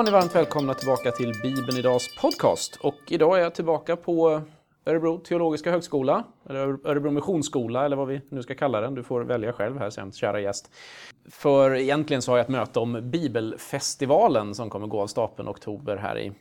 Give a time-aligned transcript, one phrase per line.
[0.00, 2.76] Var ni varmt välkomna tillbaka till Bibeln Idags podcast.
[2.76, 4.42] Och idag är jag tillbaka på
[4.86, 8.94] Örebro teologiska högskola, eller Örebro missionsskola, eller vad vi nu ska kalla den.
[8.94, 10.70] Du får välja själv här sen, kära gäst.
[11.30, 15.96] För egentligen så har jag ett möte om Bibelfestivalen som kommer gå av stapeln oktober
[15.96, 16.32] här i,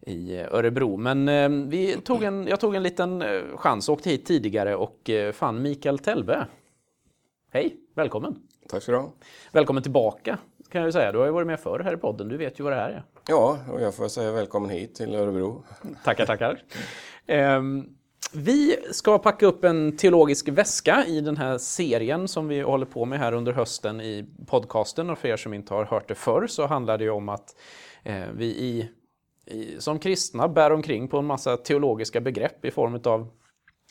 [0.00, 0.96] i Örebro.
[0.96, 5.10] Men eh, vi tog en, jag tog en liten eh, chans, åkte hit tidigare och
[5.10, 6.46] eh, fann Mikael Tellbe.
[7.50, 8.36] Hej, välkommen!
[8.68, 9.12] Tack ska du ha.
[9.52, 10.38] Välkommen tillbaka
[10.74, 11.12] kan jag säga.
[11.12, 12.90] Du har ju varit med förr här i podden, du vet ju vad det här
[12.90, 13.04] är.
[13.28, 15.64] Ja, och jag får säga välkommen hit till Örebro.
[16.04, 16.62] Tackar, tackar.
[17.26, 17.84] Ehm,
[18.32, 23.04] vi ska packa upp en teologisk väska i den här serien som vi håller på
[23.04, 25.10] med här under hösten i podcasten.
[25.10, 27.56] Och för er som inte har hört det förr så handlar det om att
[28.02, 28.90] eh, vi i,
[29.46, 33.28] i, som kristna bär omkring på en massa teologiska begrepp i form av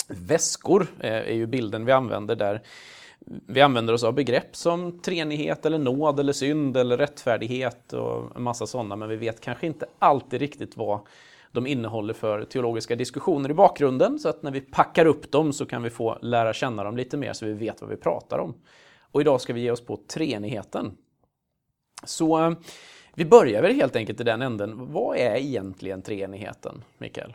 [0.07, 2.61] väskor, eh, är ju bilden vi använder där
[3.25, 8.43] vi använder oss av begrepp som treenighet eller nåd eller synd eller rättfärdighet och en
[8.43, 10.99] massa sådana, men vi vet kanske inte alltid riktigt vad
[11.51, 15.65] de innehåller för teologiska diskussioner i bakgrunden, så att när vi packar upp dem så
[15.65, 18.55] kan vi få lära känna dem lite mer så vi vet vad vi pratar om.
[18.99, 20.97] Och idag ska vi ge oss på treenigheten.
[22.03, 22.51] Så eh,
[23.15, 24.91] vi börjar väl helt enkelt i den änden.
[24.93, 27.33] Vad är egentligen treenigheten, Mikael?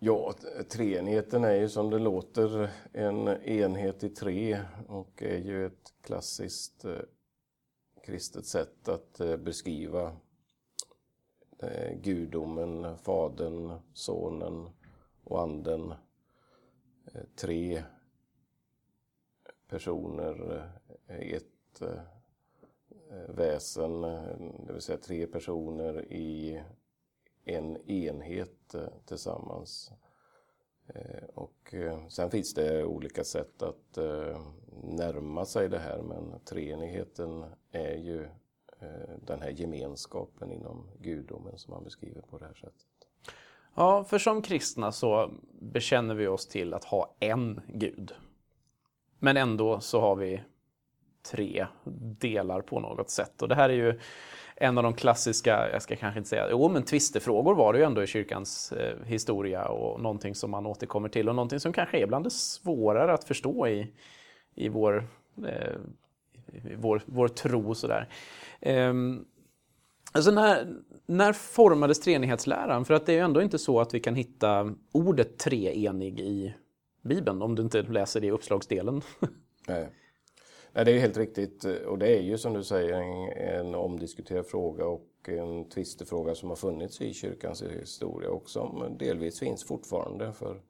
[0.00, 0.34] Ja,
[0.68, 6.84] treenigheten är ju som det låter en enhet i tre och är ju ett klassiskt
[6.84, 6.98] eh,
[8.04, 10.16] kristet sätt att eh, beskriva
[11.58, 14.70] eh, gudomen, Fadern, Sonen
[15.24, 15.94] och Anden.
[17.12, 17.82] Eh, tre
[19.68, 20.68] personer,
[21.06, 22.00] eh, ett eh,
[23.28, 26.62] väsen, eh, det vill säga tre personer i
[27.48, 29.92] en enhet eh, tillsammans.
[30.86, 33.98] Eh, och eh, sen finns det olika sätt att
[34.82, 38.28] närma sig det här men treenigheten är ju
[39.26, 42.86] den här gemenskapen inom gudomen som man beskriver på det här sättet.
[43.74, 48.14] Ja, för som kristna så bekänner vi oss till att ha en gud.
[49.18, 50.42] Men ändå så har vi
[51.22, 51.66] tre
[52.18, 53.42] delar på något sätt.
[53.42, 54.00] Och det här är ju
[54.60, 57.84] en av de klassiska, jag ska kanske inte säga, jo men tvistefrågor var det ju
[57.84, 61.98] ändå i kyrkans eh, historia och någonting som man återkommer till och någonting som kanske
[61.98, 63.92] är bland det svårare att förstå i,
[64.54, 65.08] i vår,
[65.46, 65.76] eh,
[66.70, 67.74] i vår, vår tro.
[67.74, 68.08] Sådär.
[68.60, 68.94] Eh,
[70.12, 70.76] alltså när,
[71.06, 72.84] när formades treenighetsläran?
[72.84, 76.54] För att det är ju ändå inte så att vi kan hitta ordet treenig i
[77.02, 79.02] Bibeln om du inte läser det i uppslagsdelen.
[79.68, 79.88] Nej.
[80.78, 84.46] Ja, det är helt riktigt och det är ju som du säger en, en omdiskuterad
[84.46, 90.32] fråga och en tvistefråga som har funnits i kyrkans historia och som delvis finns fortfarande.
[90.32, 90.62] För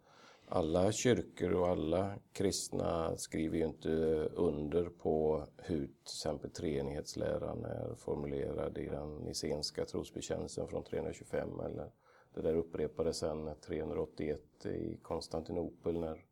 [0.47, 3.89] alla kyrkor och alla kristna skriver ju inte
[4.35, 11.91] under på hur till exempel treenighetsläran är formulerad i den nicenska trosbekännelsen från 325 eller
[12.35, 16.28] det där upprepades sen 381 i Konstantinopel när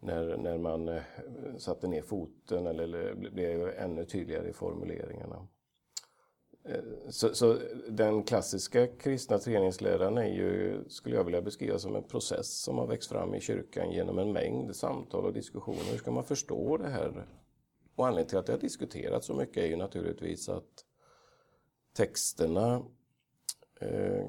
[0.00, 1.02] när, när man eh,
[1.58, 5.46] satte ner foten eller, eller blev ännu tydligare i formuleringarna.
[6.64, 12.08] Eh, så, så, den klassiska kristna träningsläran är ju, skulle jag vilja beskriva som en
[12.08, 15.90] process som har växt fram i kyrkan genom en mängd samtal och diskussioner.
[15.90, 17.26] Hur ska man förstå det här?
[17.94, 20.84] Och anledningen till att det har diskuterats så mycket är ju naturligtvis att
[21.96, 22.82] texterna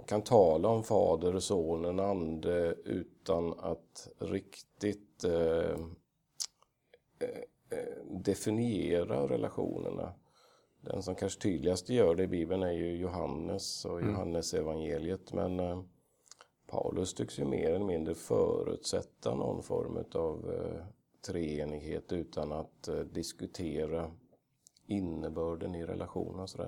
[0.07, 5.79] kan tala om Fader, Sonen, Ande utan att riktigt eh,
[7.19, 10.13] eh, definiera relationerna.
[10.81, 14.11] Den som kanske tydligast gör det i Bibeln är ju Johannes och mm.
[14.11, 15.81] Johannes evangeliet men eh,
[16.67, 20.85] Paulus tycks ju mer eller mindre förutsätta någon form av eh,
[21.27, 24.11] treenighet utan att eh, diskutera
[24.85, 26.47] innebörden i relationen.
[26.47, 26.65] Så,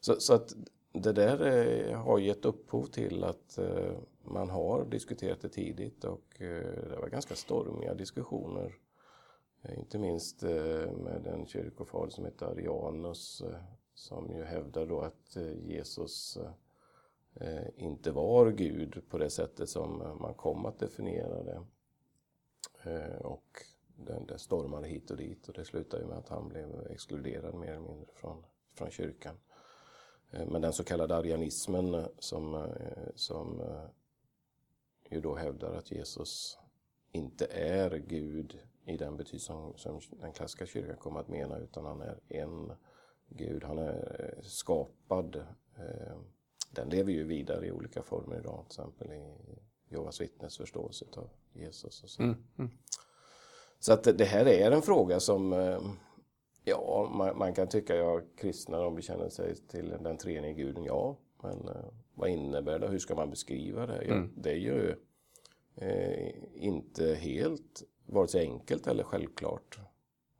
[0.00, 0.54] så, så att
[1.02, 3.92] det där eh, har gett upphov till att eh,
[4.22, 8.74] man har diskuterat det tidigt och eh, det var ganska stormiga diskussioner.
[9.62, 13.42] Eh, inte minst eh, med en kyrkofader som heter Arianus
[13.94, 16.38] som ju hävdar då att Jesus
[17.76, 21.62] inte var Gud på det sättet som man kom att definiera det.
[23.18, 23.62] Och
[24.28, 27.80] det stormade hit och dit och det slutade med att han blev exkluderad mer eller
[27.80, 29.34] mindre från, från kyrkan.
[30.30, 33.62] Eh, men den så kallade arianismen eh, som, eh, som
[35.10, 36.58] ju då hävdar att Jesus
[37.12, 41.84] inte är Gud i den betydelse som, som den klassiska kyrkan kommer att mena utan
[41.84, 42.72] han är en
[43.28, 45.44] Gud, han är skapad.
[46.70, 49.34] Den lever ju vidare i olika former idag, till exempel i
[49.88, 52.02] Jehovas vittnes förståelse av Jesus.
[52.02, 52.22] Och så.
[52.22, 52.70] Mm, mm.
[53.78, 55.52] så att det här är en fråga som
[56.68, 61.16] Ja, man, man kan tycka, ja, kristna de bekänner sig till den treenige guden, ja.
[61.42, 61.84] Men eh,
[62.14, 62.88] vad innebär det?
[62.88, 64.04] Hur ska man beskriva det?
[64.04, 64.30] Ja, Mm.
[64.36, 64.94] Det är ju
[65.76, 69.78] eh, inte helt vare sig enkelt eller självklart.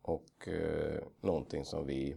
[0.03, 2.17] Och eh, någonting som vi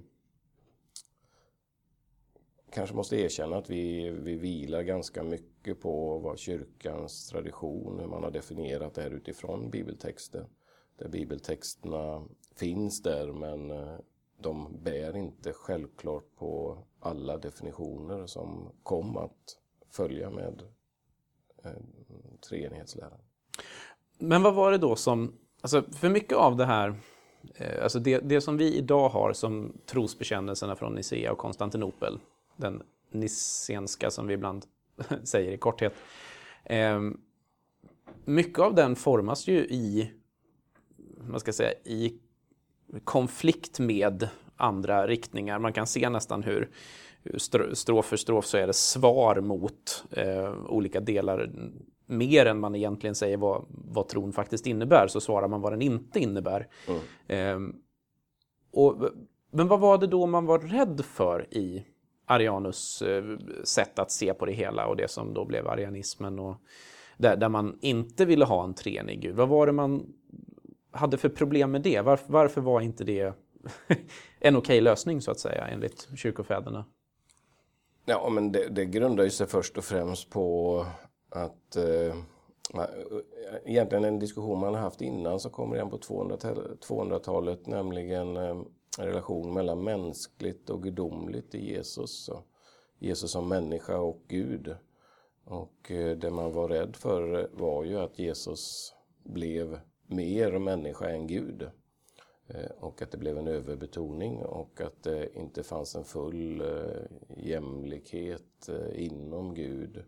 [2.71, 8.23] kanske måste erkänna att vi, vi vilar ganska mycket på vad kyrkans tradition, hur man
[8.23, 10.45] har definierat det här utifrån bibeltexter.
[10.97, 12.27] Där bibeltexterna
[12.61, 13.95] finns där men eh,
[14.37, 19.57] de bär inte självklart på alla definitioner som kom att
[19.89, 20.61] följa med
[21.63, 21.71] eh,
[22.49, 23.19] treenighetsläran.
[24.17, 26.95] Men vad var det då som, alltså för mycket av det här,
[27.55, 32.19] eh, alltså det, det som vi idag har som trosbekännelserna från Nicea och Konstantinopel,
[32.55, 34.65] den nissenska som vi ibland
[35.23, 35.93] säger i korthet.
[36.63, 37.01] Eh,
[38.25, 40.11] mycket av den formas ju i,
[41.17, 42.19] vad ska jag säga, i
[43.03, 45.59] konflikt med andra riktningar.
[45.59, 46.69] Man kan se nästan hur,
[47.23, 51.51] hur stro- strof för strof så är det svar mot eh, olika delar.
[52.05, 55.81] Mer än man egentligen säger vad, vad tron faktiskt innebär så svarar man vad den
[55.81, 56.67] inte innebär.
[57.27, 57.59] Eh,
[58.71, 59.09] och,
[59.51, 61.85] men vad var det då man var rädd för i
[62.25, 63.23] Arianus eh,
[63.63, 66.55] sätt att se på det hela och det som då blev arianismen och
[67.17, 69.35] där, där man inte ville ha en treenig gud.
[69.35, 70.13] Vad var det man
[70.91, 72.01] hade för problem med det?
[72.01, 73.33] Varför, varför var inte det
[74.39, 76.85] en okej lösning så att säga enligt kyrkofäderna?
[78.05, 80.85] Ja, men det, det grundar ju sig först och främst på
[81.29, 82.15] att eh,
[83.65, 87.19] egentligen en diskussion man har haft innan som kommer igen på 200-talet, 200
[87.65, 88.61] nämligen eh,
[88.97, 92.25] relation mellan mänskligt och gudomligt i Jesus.
[92.25, 92.43] Så
[92.99, 94.75] Jesus som människa och Gud.
[95.45, 98.93] Och eh, det man var rädd för var ju att Jesus
[99.23, 99.79] blev
[100.11, 101.69] mer människa än Gud.
[102.53, 107.37] Eh, och att det blev en överbetoning och att det inte fanns en full eh,
[107.37, 110.03] jämlikhet eh, inom Gud.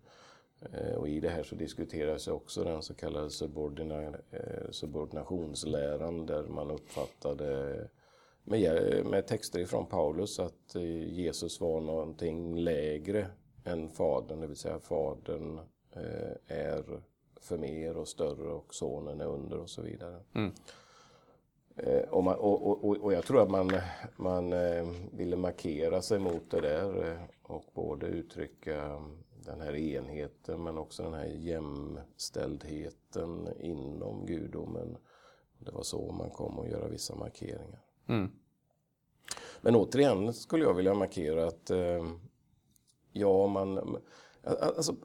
[0.98, 4.14] Och i det här så diskuteras ju också den så kallade subordina,
[4.70, 7.76] subordinationsläran där man uppfattade
[8.44, 10.76] med, med texter ifrån Paulus att
[11.06, 13.28] Jesus var någonting lägre
[13.66, 15.60] än Fadern, det vill säga Fadern
[16.48, 17.02] är
[17.44, 20.20] för mer och större och Sonen är under och så vidare.
[21.76, 23.72] Eh, och, man, och, och, och- jag tror att man,
[24.16, 29.02] man eh, ville markera sig mot det där eh, och både uttrycka
[29.46, 34.98] den här enheten men också den här jämställdheten inom gudomen.
[35.60, 37.80] Det var så man kom att göra vissa markeringar.
[39.62, 42.06] Men återigen skulle jag vilja markera att eh,
[43.12, 43.98] ja, man...
[44.46, 44.96] Alltså,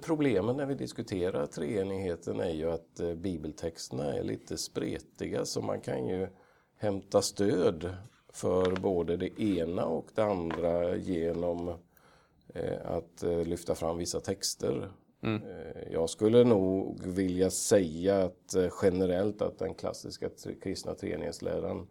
[0.00, 5.80] problemen när vi diskuterar treenigheten är ju att eh, bibeltexterna är lite spretiga så man
[5.80, 6.28] kan ju
[6.76, 7.96] hämta stöd
[8.32, 11.68] för både det ena och det andra genom
[12.54, 14.90] eh, att eh, lyfta fram vissa texter.
[15.22, 20.28] Eh, Jag skulle nog vilja säga att generellt att den klassiska
[20.62, 21.88] kristna treenighetsläran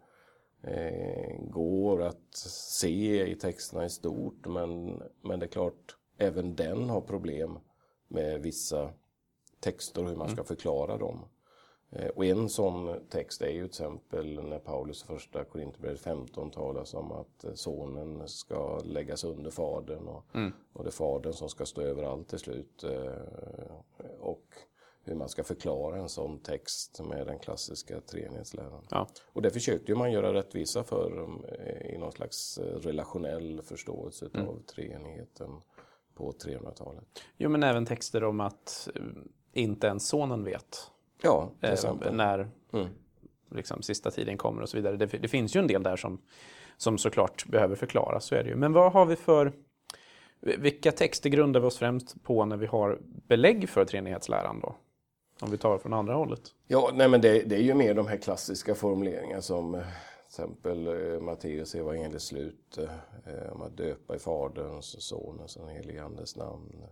[1.40, 7.02] går att se i texterna i stort men, men det är klart även den har
[7.02, 7.60] problem
[8.08, 8.90] med vissa
[9.60, 11.26] texter och hur man ska förklara dem.
[11.90, 16.52] Eh, Och en sån text är ju till exempel när Paulus i första Korinthierbrevet 15
[16.52, 20.24] talas om att eh, sonen ska läggas under fadern och,
[20.74, 22.84] och det är fadern som ska stå över allt till slut.
[22.84, 24.46] eh, Och
[25.04, 28.88] hur man ska förklara en sån text med den klassiska treenighetsläran.
[28.92, 29.08] Ja.
[29.34, 31.28] Och det försökte man göra rättvisa för
[31.86, 35.50] i någon slags relationell förståelse av treenigheten
[36.16, 37.04] på 300-talet.
[37.38, 39.02] Jo, men även texter om att eh,
[39.54, 40.78] inte ens sonen vet
[41.22, 42.16] Ja, till eh, exempel.
[42.16, 42.88] när Mm.
[43.52, 44.98] liksom, sista tiden kommer och så vidare.
[44.98, 46.22] Det, det finns ju en del där som,
[46.78, 48.56] som såklart behöver förklaras, så är det ju.
[48.56, 49.54] Men vad har vi för...
[50.40, 54.76] Vilka texter grundar vi oss främst på när vi har belägg för treenighetsläran då?
[55.42, 56.42] Om vi tar från andra hållet.
[56.68, 59.82] Ja, nej men det, det är ju mer de här klassiska formuleringarna som eh,
[60.32, 65.76] till exempel eh, Matteus evangeliets slut eh, om att döpa i Faderns, Sonens och den
[65.76, 66.84] helige Andes namn.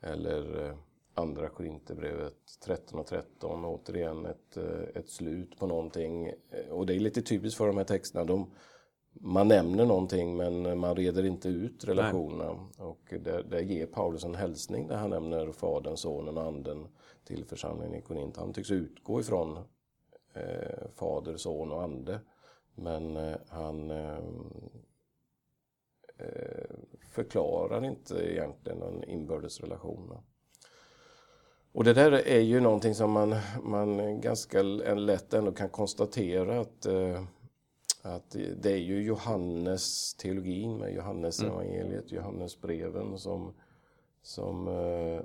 [0.00, 0.76] Eller eh,
[1.14, 4.56] andra Korinthierbrevet 13 och 13, återigen ett,
[4.94, 6.32] ett slut på någonting.
[6.70, 8.24] Och det är lite typiskt för de här texterna.
[8.24, 8.50] De,
[9.12, 12.66] man nämner någonting men man reder inte ut relationerna.
[12.78, 16.86] Och där, där ger Paulus en hälsning där han nämner Fadern, Sonen och Anden
[17.24, 18.36] till församlingen i Korint.
[18.36, 19.58] Han tycks utgå ifrån
[20.34, 22.20] eh, Fader, Son och Ande.
[22.74, 24.18] Men eh, han eh,
[26.18, 26.70] eh,
[27.10, 30.18] förklarar inte egentligen någon inbördes relation.
[31.72, 36.86] Och det där är ju någonting som man, man ganska lätt ändå kan konstatera att
[36.86, 37.22] eh,
[38.02, 41.52] att det är ju Johannes teologin med Johannes mm.
[41.52, 43.54] evangeliet, Johannes breven som,
[44.22, 45.22] som uh,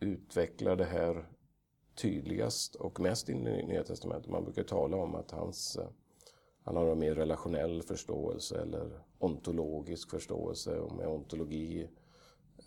[0.00, 1.28] utvecklar det här
[1.94, 4.30] tydligast och mest i Nya Testamentet.
[4.30, 5.86] Man brukar tala om att hans, uh,
[6.64, 10.78] han har en mer relationell förståelse eller ontologisk förståelse.
[10.78, 11.88] Och med ontologi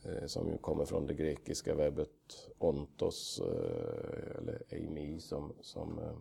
[0.06, 2.10] eh, som ju kommer från det grekiska verbet
[2.58, 6.18] ontos eh, eller eimi som, som eh,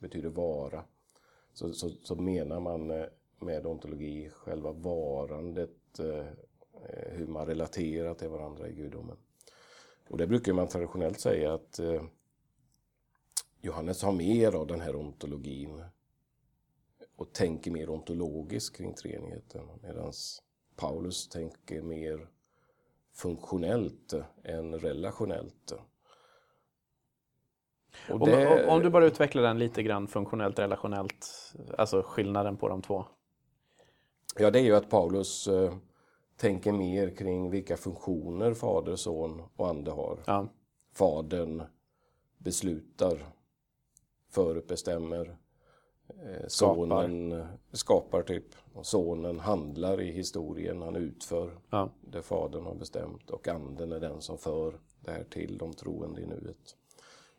[0.00, 0.84] betyder vara
[1.52, 3.06] så, så, så menar man eh,
[3.40, 6.26] med ontologi själva varandet, eh,
[7.08, 9.16] hur man relaterar till varandra i gudomen.
[10.08, 12.02] Och det brukar man traditionellt säga att eh,
[13.60, 15.84] Johannes har mer av den här ontologin
[17.16, 20.12] och tänker mer ontologiskt kring treenigheten medan
[20.76, 22.28] Paulus tänker mer
[23.14, 25.72] funktionellt än relationellt.
[28.10, 28.66] Om, det...
[28.66, 33.04] om, du bara utvecklar den lite grann funktionellt, relationellt, alltså skillnaden på de två.
[34.38, 35.74] Ja, det är ju att Paulus eh,
[36.36, 40.18] tänker mer kring vilka funktioner Fader, Son och Ande har.
[40.26, 40.48] Ja.
[40.92, 41.62] Fadern
[42.38, 43.18] beslutar,
[44.30, 45.36] förutbestämmer.
[46.08, 47.58] Eh, sonen skapar.
[47.72, 48.54] skapar typ.
[48.82, 51.90] Sonen handlar i historien, han utför ja.
[52.00, 53.30] det Fadern har bestämt.
[53.30, 56.76] Och Anden är den som för det här till de troende i nuet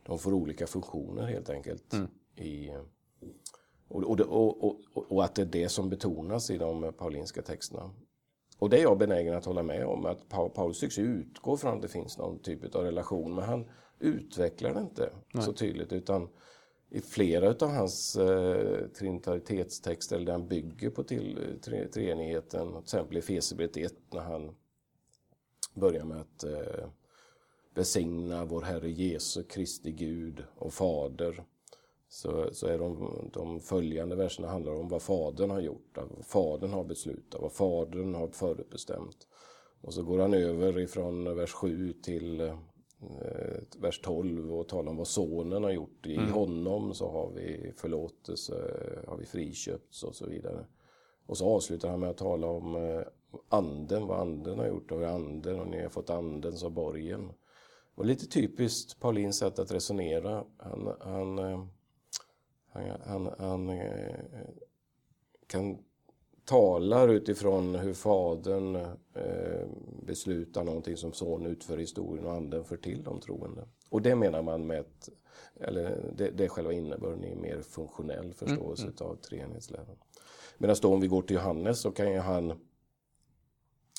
[0.08, 1.94] de får olika funktioner helt enkelt.
[1.94, 2.08] Mm.
[2.36, 2.72] I,
[3.88, 4.80] och, och, och,
[5.12, 7.92] och, att det är det som betonas i de paulinska texterna.
[8.60, 11.82] Och det är jag benägen att hålla med om, att Paulus tycks utgå från att
[11.82, 13.70] det finns någon typ av relation, men han
[14.00, 15.44] utvecklar det inte Nej.
[15.44, 16.30] så tydligt, utan
[16.90, 22.82] i flera av hans eh, trinitaritetstexter, där han bygger på till, eh, tre, treenigheten, till
[22.84, 24.56] exempel i Fesebrevet 1, när han
[25.74, 26.90] börjar med att eh,
[27.76, 31.44] Besigna vår Herre Jesu Kristi Gud och Fader.
[32.10, 36.74] Så, så är de, de följande verserna handlar om vad Fadern har gjort, vad Fadern
[36.74, 39.28] har beslutat, vad Fadern har förutbestämt.
[39.82, 42.60] Och så går han över ifrån vers 7 till eh,
[43.78, 46.06] vers 12 och talar om vad Sonen har gjort.
[46.06, 46.32] I mm.
[46.32, 48.56] honom så har vi förlåtelse,
[49.08, 50.66] har vi friköpts och så vidare.
[51.26, 53.02] Och så avslutar han med att tala om eh,
[53.50, 54.92] anden, vad anden har gjort.
[54.92, 57.32] Och anden och ni har fått anden som borgen.
[57.96, 60.44] Och lite typiskt Paulins sätt att resonera.
[60.58, 61.62] Han, han, eh,
[63.04, 64.16] han, han, eh,
[65.48, 65.84] kan
[66.48, 68.76] talar utifrån hur fadern
[69.14, 69.68] eh,
[70.06, 73.68] beslutar någonting som son utför historien och anden för till de troende.
[73.90, 75.10] Och det menar man med ett,
[75.60, 78.96] eller det, det är själva innebörden i mer funktionell förståelse mm.
[79.00, 79.12] mm.
[79.12, 79.98] av treenighetsläran.
[80.58, 82.54] Medan då om vi går till Johannes så kan ju han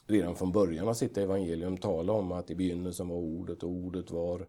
[0.07, 4.11] redan från början av sitt evangelium tala om att i begynnelsen var ordet och ordet
[4.11, 4.47] var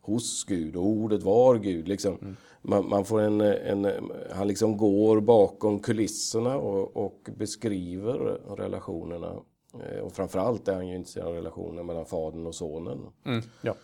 [0.00, 1.88] hos Gud och ordet var Gud.
[1.88, 2.18] Liksom.
[2.22, 2.36] Mm.
[2.62, 8.18] Man, man, får en, en, han liksom går bakom kulisserna och, och beskriver
[8.56, 9.36] relationerna.
[9.74, 12.98] Eh, och framförallt är han ju intresserad av relationen mellan fadern och sonen.
[13.24, 13.74] Mm, ja.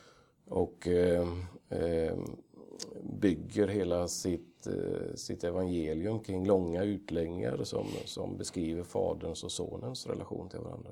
[0.48, 1.28] Och eh,
[1.68, 2.16] eh,
[3.02, 10.06] bygger hela sitt, eh, sitt evangelium kring långa utläggningar som, som beskriver faderns och sonens
[10.06, 10.90] relation till varandra.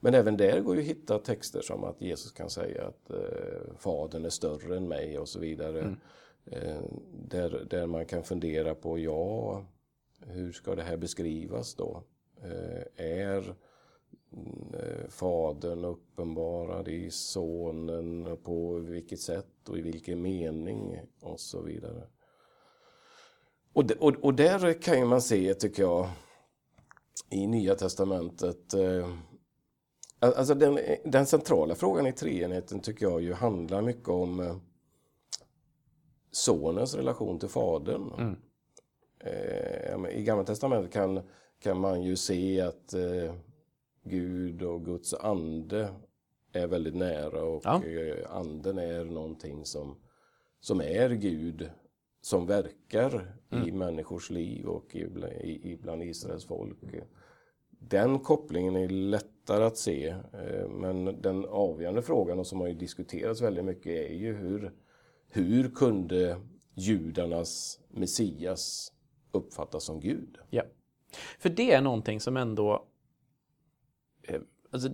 [0.00, 3.76] Men även där går ju att hitta texter som att Jesus kan säga att eh,
[3.78, 5.80] Fadern är större än mig och så vidare.
[5.80, 5.96] Mm.
[6.46, 9.64] Eh, där, där man kan fundera på, ja,
[10.26, 12.02] hur ska det här beskrivas då?
[12.42, 13.54] Eh, är
[14.72, 22.06] eh, Fadern uppenbarad i Sonen, på vilket sätt och i vilken mening och så vidare.
[23.72, 26.08] Och, och, och där kan man se, tycker jag,
[27.30, 29.16] i Nya Testamentet eh,
[30.24, 34.56] Alltså den, den centrala frågan i treenigheten tycker jag ju handlar mycket om eh,
[36.30, 38.12] sonens relation till fadern.
[38.18, 38.36] Mm.
[39.20, 41.20] Eh, I Gamla Testamentet kan,
[41.58, 43.34] kan man ju se att eh,
[44.04, 45.88] Gud och Guds ande
[46.52, 47.82] är väldigt nära och ja.
[48.28, 49.96] anden är någonting som,
[50.60, 51.70] som är Gud
[52.20, 53.68] som verkar mm.
[53.68, 55.00] i människors liv och i,
[55.62, 56.78] i, bland Israels folk.
[57.88, 63.42] Den kopplingen är lättare att se, eh, men den avgörande frågan och som har diskuterats
[63.42, 64.72] väldigt mycket är ju hur,
[65.28, 66.40] hur kunde
[66.74, 68.92] judarnas Messias
[69.32, 70.38] uppfattas som Gud?
[70.50, 70.62] Ja,
[71.38, 72.86] för det är någonting som ändå
[74.22, 74.88] eh, Alltså,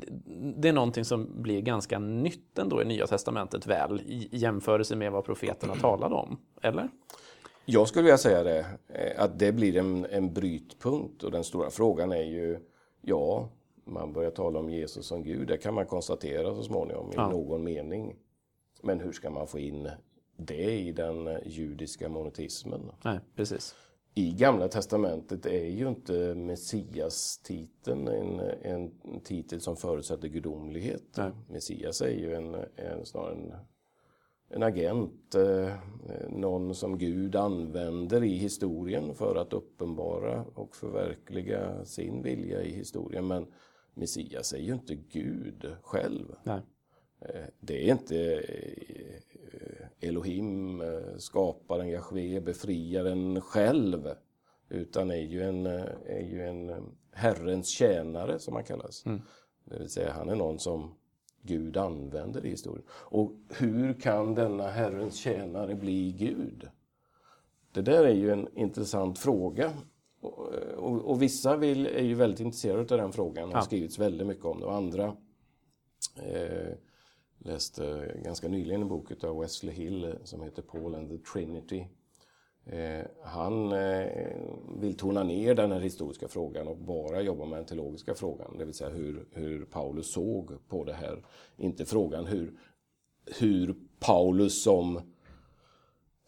[0.56, 5.12] det är någonting som blir ganska nytt ändå i Nya Testamentet väl i jämförelse med
[5.12, 6.88] vad profeterna talade om, eller?
[7.64, 11.70] Jag skulle vilja säga det, eh, att det blir en, en brytpunkt och den stora
[11.70, 12.58] frågan är ju
[13.00, 13.48] Ja,
[13.84, 15.48] man börjar tala om Jesus som Gud.
[15.48, 17.30] Det kan man konstatera så småningom i ja.
[17.30, 18.16] någon mening.
[18.82, 19.90] Men hur ska man få in
[20.36, 22.90] det i den judiska monotismen?
[23.04, 23.74] Nej, precis.
[24.14, 28.90] i Gamla Testamentet är ju inte Messias-titeln en, en
[29.24, 31.04] titel som förutsätter gudomlighet.
[31.16, 31.30] Nej.
[31.48, 33.52] Messias är ju en, en, snarare en,
[34.50, 35.74] en agent, eh,
[36.28, 43.26] någon som Gud använder i historien för att uppenbara och förverkliga sin vilja i historien.
[43.26, 43.46] Men
[43.94, 46.34] Messias är ju inte Gud själv.
[46.42, 46.60] Nej.
[47.20, 50.82] Eh, det är inte eh, Elohim,
[51.18, 54.08] skaparen, Jahve, befriaren själv.
[54.68, 56.70] Utan är ju en, är ju en
[57.12, 59.06] Herrens tjänare som han kallas.
[59.06, 59.20] Mm.
[59.64, 60.94] Det vill säga han är någon som
[61.42, 62.84] Gud använder i historien.
[62.90, 66.68] Och hur kan denna Herrens tjänare bli Gud?
[67.72, 69.72] Det där är ju en intressant fråga.
[70.20, 73.98] Och, och, och vissa vill, är ju väldigt intresserade av den frågan och har skrivits
[73.98, 74.66] väldigt mycket om det.
[74.66, 75.16] Och andra
[76.22, 76.72] eh,
[77.38, 81.86] läste ganska nyligen en bok av Wesley Hill som heter Paul and the Trinity.
[82.66, 84.06] Eh, han eh,
[84.80, 88.64] vill tona ner den här historiska frågan och bara jobba med den teologiska frågan, det
[88.64, 91.22] vill säga hur, hur Paulus såg på det här.
[91.56, 92.52] Inte frågan hur,
[93.38, 95.00] hur Paulus som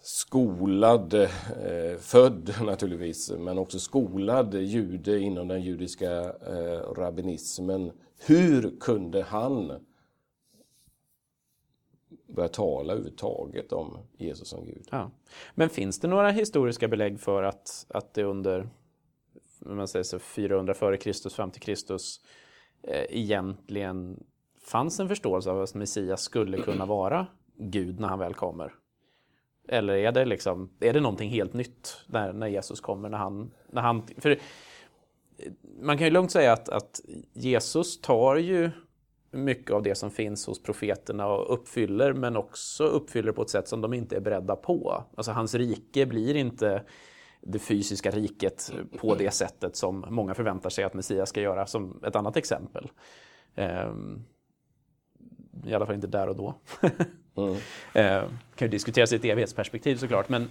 [0.03, 7.93] skolad, eh, född naturligtvis, men också skolad jude inom den judiska eh, rabbinismen.
[8.27, 9.73] Hur kunde han
[12.35, 14.89] börja tala överhuvudtaget om Jesus som Gud.
[14.91, 15.11] Ja.
[15.55, 18.69] Men finns det några historiska belägg för att, att det under
[19.67, 22.21] man säger så 400 före Kristus fram till Kristus
[22.83, 24.25] eh, egentligen
[24.61, 28.75] fanns en förståelse av att Messias skulle kunna vara Gud när han väl kommer?
[29.69, 33.09] Eller är det, liksom, är det någonting helt nytt när, när Jesus kommer?
[33.09, 34.39] När han, när han, för
[35.81, 37.01] man kan ju lugnt säga att, att
[37.33, 38.71] Jesus tar ju
[39.33, 43.68] mycket av det som finns hos profeterna och uppfyller, men också uppfyller på ett sätt
[43.68, 45.05] som de inte är beredda på.
[45.16, 46.83] Alltså hans rike blir inte
[47.40, 52.01] det fysiska riket på det sättet som många förväntar sig att Messias ska göra, som
[52.07, 52.90] ett annat exempel.
[53.55, 54.25] Um,
[55.66, 56.55] I alla fall inte där och då.
[57.37, 57.53] mm.
[57.53, 60.49] uh, kan ju diskuteras i ett evighetsperspektiv såklart, men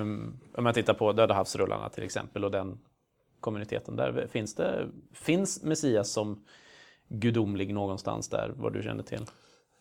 [0.00, 2.78] um, om man tittar på Döda havsrullarna till exempel och den
[3.40, 6.44] kommuniteten där, finns, det, finns Messias som
[7.12, 9.26] gudomlig någonstans där, vad du känner till?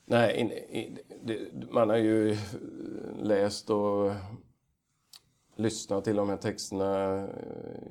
[0.06, 1.40] Nej, in, in, det,
[1.72, 2.38] man har ju
[3.20, 4.12] läst och
[5.56, 7.28] lyssnat till de här texterna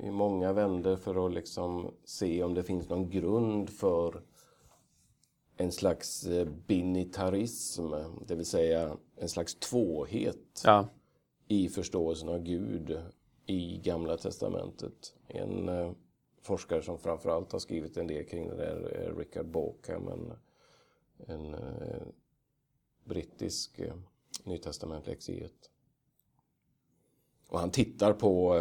[0.03, 4.22] i många vänder för att liksom se om det finns någon grund för
[5.57, 7.83] en slags eh, binitarism,
[8.26, 10.88] det vill säga en slags tvåhet ja.
[11.48, 12.98] i förståelsen av Gud
[13.46, 15.14] i Gamla Testamentet.
[15.29, 15.92] En eh,
[16.40, 20.33] forskare som framförallt har skrivit en del kring det där är Richard Bauckham, en,
[21.26, 22.03] en eh,
[23.05, 23.94] brittisk eh,
[24.44, 25.70] nytestamentlig exeget.
[27.48, 28.57] Och han tittar på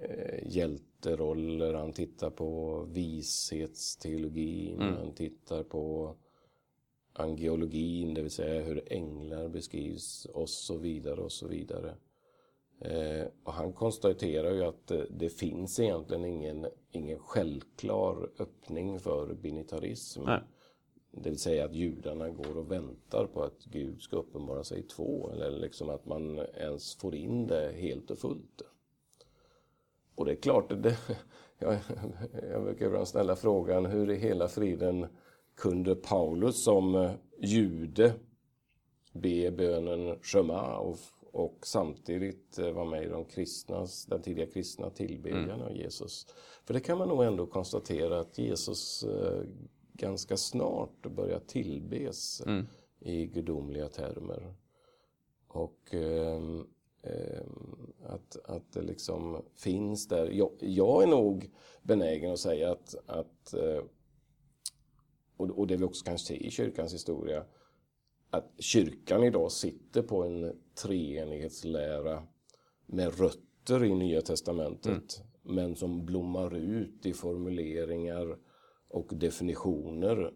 [0.00, 4.94] eh, hjälteroller, han tittar på vishetsteologin, mm.
[4.94, 6.16] han tittar på
[7.12, 11.96] angeologin, det vill säga hur änglar beskrivs och så vidare och så vidare.
[12.84, 19.34] Eh, och han konstaterar ju att det, det, finns egentligen ingen, ingen självklar öppning för
[19.34, 20.22] binitarism.
[20.24, 20.40] Nej.
[21.10, 24.82] Det vill säga att judarna går och väntar på att Gud ska uppenbara sig i
[24.82, 25.30] två.
[25.32, 28.62] Eller liksom att man ens får in det helt och fullt.
[30.14, 30.96] Och det är klart, det,
[31.58, 31.78] jag,
[32.50, 35.06] jag brukar ibland ställa frågan hur i hela friden
[35.56, 38.14] kunde Paulus som jude
[39.12, 40.98] be bönen Shema och
[41.32, 45.62] och samtidigt eh, vara med i de kristnas, den tidiga kristna tillbedjan mm.
[45.62, 46.26] av Jesus.
[46.64, 49.42] För det kan man nog ändå konstatera att Jesus eh,
[49.92, 52.66] ganska snart börjar tillbes mm.
[53.00, 54.54] i gudomliga termer.
[55.48, 56.42] Och eh,
[57.02, 57.42] eh,
[58.04, 60.30] att, att det liksom finns där.
[60.30, 61.50] Jag, jag, är nog
[61.82, 63.82] benägen att säga att, att eh,
[65.36, 67.44] och, och det vi också kan se i kyrkans historia,
[68.32, 72.22] att kyrkan idag sitter på en treenighetslära
[72.86, 75.56] med rötter i Nya Testamentet mm.
[75.56, 78.38] men som blommar ut i formuleringar
[78.88, 80.32] och definitioner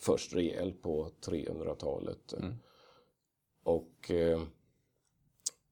[0.00, 2.32] först rejält på 300-talet.
[2.32, 2.54] Mm.
[3.62, 4.42] Och eh,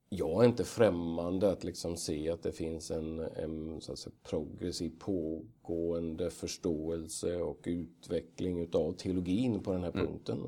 [0.08, 4.14] jag är inte främmande att liksom se att det finns en, en så att säga,
[4.22, 10.06] progressiv pågående förståelse och utveckling utav teologin på den här mm.
[10.06, 10.46] punkten.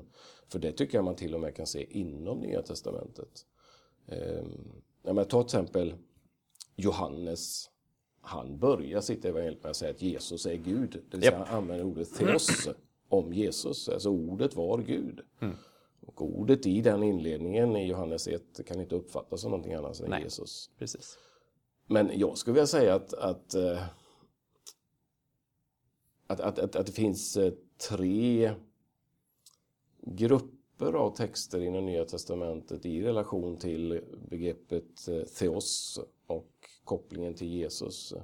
[0.52, 3.46] För det tycker jag man till och med kan se inom Nya Testamentet.
[4.06, 4.44] Eh,
[5.02, 5.94] ja, men ta till exempel
[6.76, 7.70] Johannes.
[8.20, 10.90] Han börjar sitt evangelium med att säga att Jesus är Gud.
[11.10, 11.48] Det vill säga yep.
[11.48, 12.68] han använder ordet theos
[13.08, 13.88] om Jesus.
[13.88, 15.20] Alltså ordet var Gud.
[15.40, 15.56] Mm.
[16.06, 20.10] Och ordet i den inledningen i Johannes 1 kan inte uppfattas som någonting annat än
[20.10, 20.22] Nej.
[20.22, 20.70] Jesus.
[20.78, 21.18] Precis.
[21.86, 23.82] Men jag skulle vilja säga att, att, eh,
[26.26, 27.52] att, att, att, att det finns eh,
[27.88, 28.54] tre
[30.06, 36.52] grupper av texter i det Nya Testamentet i relation till begreppet eh, theos och
[36.84, 38.14] kopplingen till Jesus.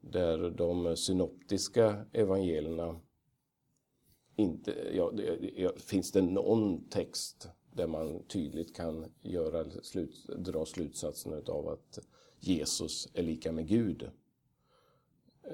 [0.00, 3.00] Där de synoptiska evangelierna
[4.36, 10.66] inte, ja, det, ja, finns det någon text där man tydligt kan göra, slut, dra
[10.66, 11.98] slutsatsen av att
[12.40, 14.10] Jesus är lika med Gud.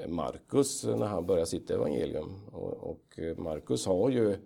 [0.08, 4.36] Markus, när han börjar sitt evangelium, och, och eh, Markus har ju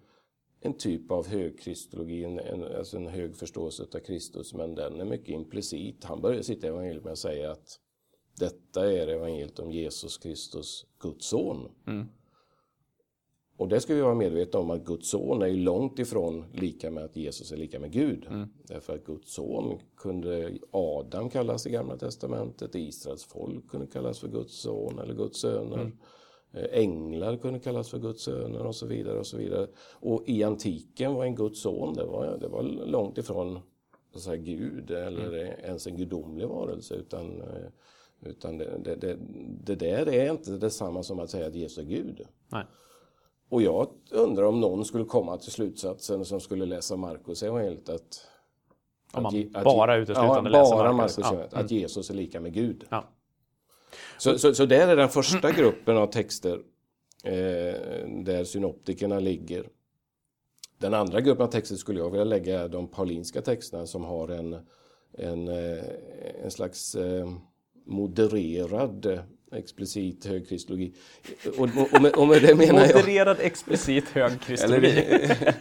[0.66, 5.04] en typ av högkristologi, en, en, alltså en hög förståelse av Kristus, men den är
[5.04, 6.04] mycket implicit.
[6.04, 7.80] Han börjar sitt evangelium med att säga att
[8.38, 11.68] detta är evangeliet om Jesus Kristus, Guds son.
[11.86, 12.06] Mm.
[13.58, 17.04] Och det ska vi vara medvetna om att Guds son är långt ifrån lika med
[17.04, 18.26] att Jesus är lika med Gud.
[18.30, 18.48] Mm.
[18.68, 24.28] Därför att Guds son kunde Adam kallas i Gamla Testamentet, Israels folk kunde kallas för
[24.28, 25.80] Guds son eller Guds söner.
[25.80, 25.98] Mm.
[26.56, 29.18] Eh, Änglar kunde kallas för Guds söner och så vidare.
[29.18, 29.66] Och så vidare.
[29.92, 33.60] Och i antiken var en Guds son, det var, det var långt ifrån
[34.12, 35.60] så säga, Gud eller Mm.
[35.64, 36.94] ens en gudomlig varelse.
[36.94, 37.68] Utan, eh,
[38.20, 39.18] utan det, det, det,
[39.64, 42.20] det där är inte detsamma som att säga att Jesus är Gud.
[42.48, 42.64] Nej.
[43.48, 48.26] Och jag undrar om någon skulle komma till slutsatsen som skulle läsa Markus evangeliet att
[49.12, 51.18] Om man att bara uteslutande ja, läser bara Markus.
[51.18, 51.46] Ja.
[51.52, 52.84] att Jesus är lika med Gud.
[52.88, 53.04] Ja.
[54.18, 56.60] Så, så, så där är den första gruppen av texter
[57.24, 57.32] eh,
[58.24, 59.68] där synoptikerna ligger.
[60.78, 64.56] Den andra gruppen av texter skulle jag vilja lägga de paulinska texterna som har en,
[65.12, 65.84] en, eh,
[66.44, 67.30] en slags eh,
[67.86, 69.20] modererad eh,
[69.52, 70.94] explicit högkristologi.
[71.58, 72.96] Och, och, med, och med det menar jag...
[72.96, 74.90] Modererad explicit hög kristologi.
[74.90, 75.54] Eller,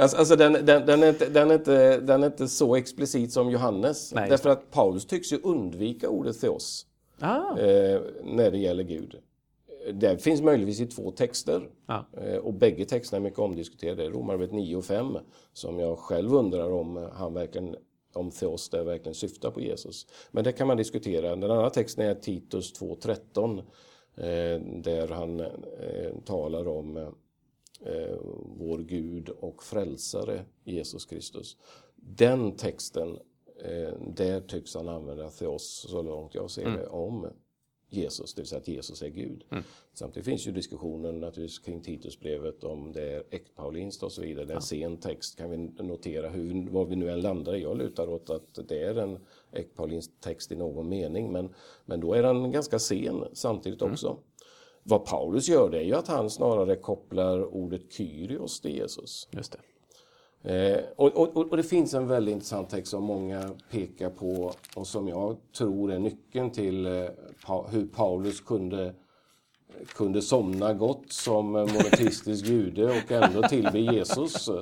[0.00, 3.32] alltså, alltså den, den, den, är inte, den, är inte, den är inte så explicit
[3.32, 4.12] som Johannes.
[4.14, 4.30] Nej.
[4.30, 6.86] Därför att Paulus tycks ju undvika ordet theos
[7.24, 9.16] Ah, eh, när det gäller Gud.
[9.92, 12.06] Det finns möjligtvis i två texter ja.
[12.16, 14.08] eh, och bägge texterna är mycket omdiskuterade.
[14.08, 15.18] Romarbrevet 9 och 5
[15.52, 17.76] som jag själv undrar om han verkligen
[18.12, 20.06] om Theos där verkligen syftar på Jesus.
[20.30, 21.36] Men det kan man diskutera.
[21.36, 25.42] Den andra texten är Titus 2.13 eh, där han
[26.24, 27.14] talar om
[28.58, 31.56] vår Gud och frälsare Jesus Kristus.
[31.96, 33.18] Den texten,
[33.64, 37.28] eh, där tycks han använda Theos så långt jag ser det om
[37.92, 39.44] Jesus, det vill säga att Jesus är Gud.
[39.94, 44.46] Samtidigt finns ju diskussionen naturligtvis kring Titusbrevet om det är äktpaulinskt och så vidare.
[44.46, 47.54] Det är en sen text kan vi notera hur, var vi nu än landar.
[47.54, 49.18] Jag lutar åt att det är en
[49.52, 54.16] äktpaulinsk text i någon mening men, men då är den ganska sen samtidigt också.
[54.82, 59.28] Vad Paulus gör det är ju att han snarare kopplar ordet Kyrios till Jesus.
[59.30, 59.58] Just det.
[60.44, 64.86] Eh, och, och, och det finns en väldigt intressant text som många pekar på och
[64.86, 66.92] som jag tror är nyckeln till eh,
[67.46, 68.94] pa, hur Paulus kunde,
[69.96, 74.48] kunde somna gott som monoteistisk jude och ändå tillbe Jesus.
[74.48, 74.54] Eh,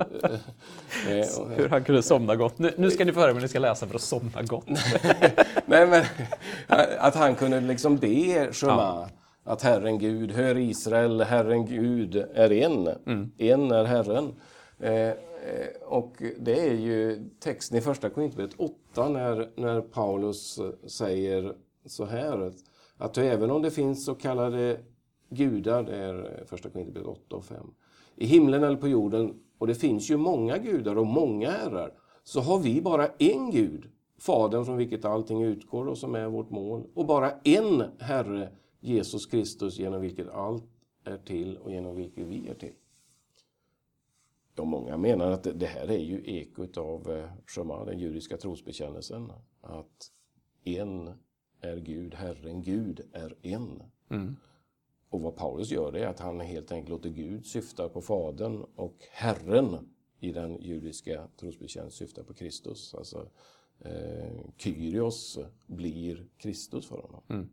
[1.17, 2.59] eh, och- Hur han kunde somna gott.
[2.59, 4.67] Nu, nu ska ni få höra vad ni ska läsa för att somna gott.
[5.65, 6.03] Nej, men,
[6.99, 9.09] att han kunde liksom be Shema,
[9.43, 12.87] att Herren Gud, hör Israel, Herren Gud är en.
[13.37, 14.33] En är Herren.
[14.81, 15.15] Eh, eh,
[15.85, 22.05] och det är ju texten i första Korinthierbrevet 8 när, när Paulus eh, säger så
[22.05, 22.51] här
[22.97, 24.79] att, även om det finns så kallade
[25.29, 27.73] gudar, det är eh, första Korinthierbrevet 8 och 5,
[28.15, 32.39] i himlen eller på jorden, och det finns ju många gudar och många herrar, så
[32.39, 36.83] har vi bara en Gud, Fadern från vilket allting utgår och som är vårt mål,
[36.93, 40.63] och bara en Herre, Jesus Kristus, genom vilket allt
[41.05, 42.73] är till och genom vilket vi är till.
[44.55, 49.31] Ja, många menar att det- här är ju ekot av eh, Shema, den judiska trosbekännelsen.
[49.61, 50.11] Att
[50.63, 51.11] en
[51.61, 53.83] är Gud, Herren Gud är en.
[55.09, 58.97] Och vad Paulus gör är att han helt enkelt låter Gud syfta på Fadern och
[59.11, 62.93] Herren i den judiska trosbekännelsen syftar på Kristus.
[62.95, 63.27] Alltså
[63.79, 67.49] eh, Kyrios blir Kristus för honom.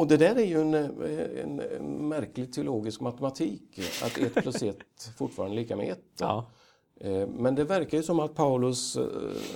[0.00, 4.76] Och det där är ju en, en, en märklig teologisk matematik, att ett plus ett
[5.18, 6.04] fortfarande är lika med ett.
[6.20, 6.50] Ja.
[7.00, 9.04] Eh, Men det verkar ju som att Paulus eh,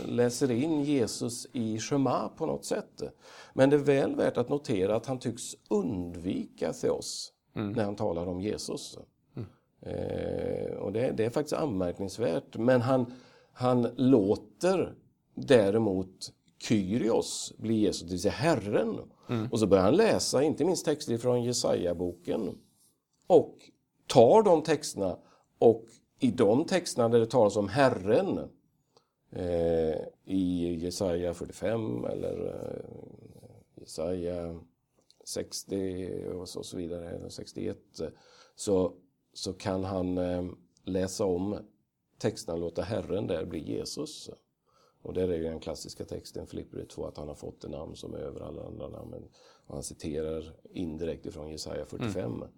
[0.07, 3.03] läser in Jesus i Shema på något sätt.
[3.55, 8.27] Men det är väl värt att notera att han tycks undvika Theos när han talar
[8.27, 8.99] om Jesus.
[9.83, 12.57] Eh, Och det, det är faktiskt anmärkningsvärt.
[12.57, 13.13] Men han,
[13.53, 14.95] han låter
[15.35, 16.33] däremot
[16.69, 18.99] Kyrios bli Jesus, det vill säga Herren.
[19.29, 19.49] Mm.
[19.53, 22.59] Och så börjar han läsa, inte minst texter från Jesaja-boken
[23.27, 23.71] och
[24.07, 25.19] tar de texterna
[25.59, 25.87] och
[26.19, 28.39] i de texterna där det talas om Herren
[29.31, 34.61] eh, i Jesaja 45 eller eh, Jesaja
[35.25, 37.79] 60 och så, så vidare, 61,
[38.55, 38.93] så,
[39.33, 40.45] så kan han eh,
[40.85, 41.59] läsa om
[42.19, 44.31] texterna och låta Herren där bli Jesus.
[45.05, 47.97] Och där är ju den klassiska texten, Filipperbrevet 2, att han har fått ett namn
[47.97, 49.15] som är över alla andra namn.
[49.67, 52.35] Och han citerar indirekt ifrån Jesaja 45.
[52.35, 52.49] Mm.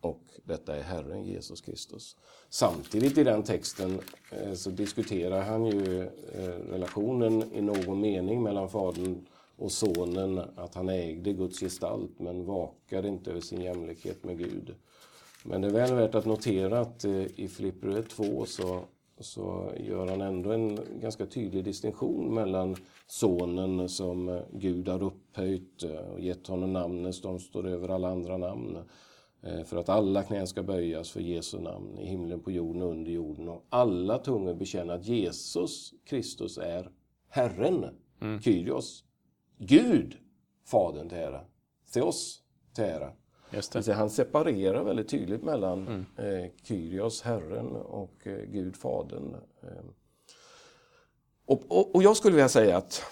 [0.00, 2.16] Och detta är Herren Jesus Kristus.
[2.48, 4.00] Samtidigt i den texten
[4.32, 10.74] eh, så diskuterar han ju eh, relationen i någon mening mellan Fadern och Sonen, att
[10.74, 14.74] han ägde Guds gestalt men vakade inte över sin jämlikhet med Gud.
[15.44, 18.84] Men det är väl värt att notera att eh, i Filipperbrevet 2 så
[19.18, 22.76] så gör han ändå en ganska tydlig distinktion mellan
[23.06, 28.78] sonen som Gud har upphöjt och gett honom namnet som står över alla andra namn.
[29.42, 32.90] Eh, för att alla knän ska böjas för Jesu namn i himlen, på jorden och
[32.90, 33.48] under jorden.
[33.48, 36.90] Och alla tungor bekänna att Jesus Kristus är
[37.28, 37.86] Herren,
[38.20, 38.42] mm.
[38.42, 39.04] Kyrios.
[39.58, 40.16] Gud,
[40.64, 41.44] Fadern till ära.
[41.92, 42.42] Theos
[42.74, 43.12] till ära.
[43.50, 46.04] Just Han separerar väldigt tydligt mellan mm.
[46.16, 49.36] eh, Kyrios, Herren, och eh, Gud, Fadern.
[49.62, 49.84] Eh.
[51.44, 53.02] Och, och, och, jag skulle vilja säga att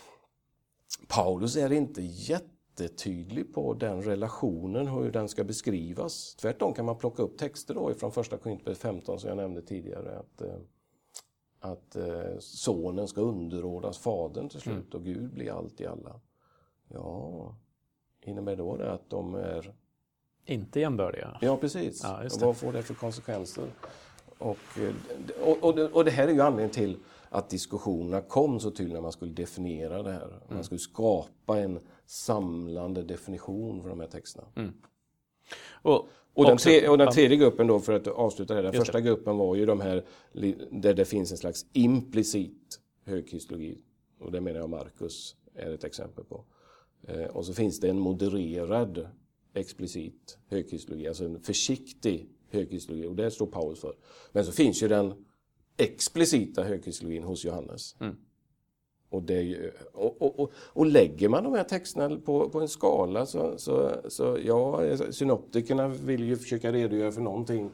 [1.09, 6.35] Paulus är inte jättetydlig på den relationen, hur den ska beskrivas.
[6.35, 10.18] Tvärtom kan man plocka upp texter då från första Korinthierbrevet 15 som jag nämnde tidigare.
[10.18, 10.57] Att, eh,
[11.59, 14.88] att eh, sonen ska underordnas fadern till slut mm.
[14.92, 16.20] och Gud blir allt i alla.
[16.88, 17.57] Ja,
[18.20, 19.75] innebär då det att de är
[20.46, 21.38] inte jämbördiga?
[21.40, 22.00] Ja, precis.
[22.02, 23.64] Ja, och vad får det för konsekvenser?
[24.38, 24.59] Och,
[25.40, 26.96] och, och, det, och det här är ju anledningen till
[27.28, 30.28] att diskussionerna kom så tydligt när man skulle definiera det här.
[30.28, 30.64] Man mm.
[30.64, 34.46] skulle skapa en samlande definition för de här texterna.
[34.57, 34.72] Mm.
[35.83, 38.98] Och, och, den tre, och den tredje gruppen då, för att avsluta det, den första
[38.98, 39.02] det.
[39.02, 40.04] gruppen var ju de här
[40.70, 43.78] där det finns en slags implicit högkristologi.
[44.20, 46.44] Och det menar jag Markus är ett exempel på.
[47.09, 49.09] Eh, och så finns det en modererad
[49.55, 53.95] explicit högkristologi, alltså en försiktig högkristologi och det står Paulus för.
[54.33, 55.25] Men så finns ju den
[55.77, 57.97] explicita högkristologin hos Johannes.
[58.01, 58.17] Mm.
[59.09, 63.27] Och, det, och, och, och, och, lägger man de här texterna på, på en skala
[63.27, 67.71] så, så, så ja, synoptikerna vill ju försöka redogöra för någonting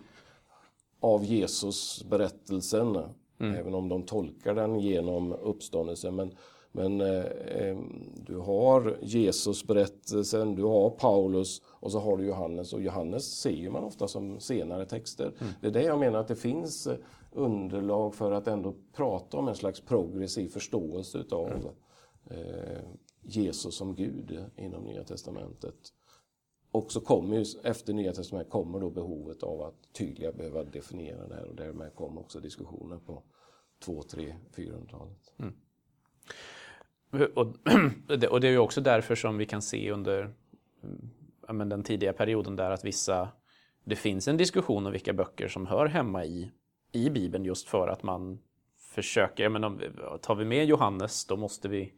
[1.01, 2.97] av Jesus berättelsen,
[3.41, 3.55] mm.
[3.55, 6.17] även om de tolkar den genom uppståndelsen.
[6.17, 6.31] Men,
[6.73, 7.79] men eh, eh,
[8.27, 12.73] du har Jesus berättelsen, du har Paulus och så har du Johannes.
[12.73, 15.33] Och Johannes ser man ofta som senare texter.
[15.41, 15.53] Mm.
[15.61, 16.99] Det är det jag menar att det finns eh,
[17.33, 21.67] underlag för att ändå prata om en slags progressiv förståelse utav mm.
[22.31, 22.81] eh,
[23.23, 25.93] Jesus som Gud inom Nya Testamentet.
[26.73, 31.29] Och så kommer ju, efter Nya Testamentet kommer då behovet av att tydligare behöva definiera
[31.29, 33.23] det här och därmed kommer också diskussioner på
[33.85, 35.33] 2, 3, 400-talet.
[35.39, 35.55] Mm.
[37.11, 37.47] Och,
[38.31, 40.31] och det är ju också därför som vi kan se under
[41.47, 43.29] ja, men den tidiga perioden där att vissa,
[43.85, 46.51] det finns en diskussion om vilka böcker som hör hemma i,
[46.93, 48.39] i Bibeln just för att man
[48.95, 49.81] försöker, men om,
[50.23, 51.93] tar vi med Johannes då måste vi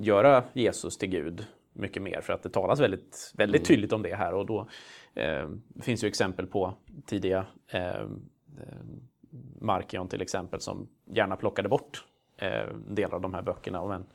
[0.00, 3.66] göra Jesus till Gud mycket mer för att det talas väldigt, väldigt mm.
[3.66, 4.68] tydligt om det här och då
[5.14, 5.48] eh,
[5.80, 6.74] finns ju exempel på
[7.06, 8.06] tidiga eh, eh
[9.60, 12.04] Markion till exempel som gärna plockade bort
[12.86, 13.84] delar av de här böckerna.
[13.86, 14.06] Men,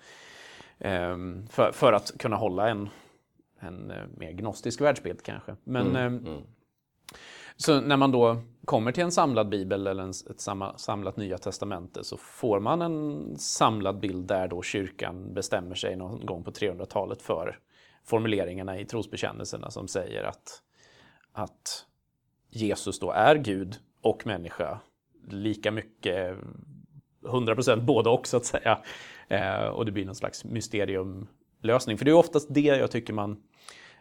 [0.77, 2.89] eh, för, för, att kunna hålla en,
[3.59, 5.55] en eh, mer gnostisk världsbild kanske.
[5.63, 6.43] Men, mm, eh, mm.
[7.57, 10.41] Så när man då kommer till en samlad bibel eller en, ett
[10.79, 16.25] samlat nya testamente så får man en samlad bild där då kyrkan bestämmer sig någon
[16.25, 17.59] gång på 300-talet för
[18.03, 20.62] formuleringarna i trosbekännelserna som säger att,
[21.31, 21.86] att
[22.49, 24.79] Jesus då är Gud och människa
[25.27, 26.38] lika mycket
[27.23, 28.79] 100% både och så att säga.
[29.27, 31.97] Eh, och det blir någon slags mysteriumlösning.
[31.97, 33.38] För det är oftast det jag tycker man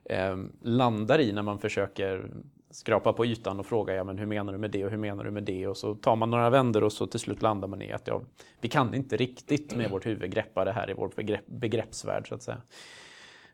[0.05, 2.31] eh, landar i när man försöker
[2.71, 5.25] skrapa på ytan och fråga ja, men hur menar du med det och hur menar
[5.25, 5.67] du med det?
[5.67, 8.23] Och så tar man några vänder och så till slut landar man i att ja,
[8.61, 12.35] vi kan inte riktigt med vårt huvud greppa det här i vår begrepp, begreppsvärld så
[12.35, 12.63] att säga.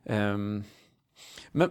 [0.04, 0.64] Um,
[1.52, 1.70] men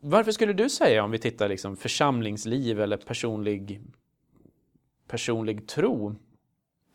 [0.00, 3.80] varför skulle du säga om vi tittar liksom församlingsliv eller personlig,
[5.08, 6.14] personlig tro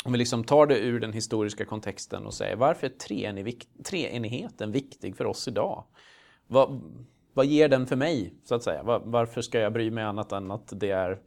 [0.04, 2.92] om vi liksom tar det ur den historiska kontexten och säger varför är
[3.84, 5.84] treenigheten viktig för oss idag?
[6.48, 6.82] Vad,
[7.34, 8.84] vad ger den för mig, så att säga?
[8.84, 11.20] Var, varför ska jag bry mig annat än att det är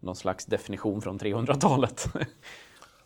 [0.00, 2.06] någon slags definition från 300-talet?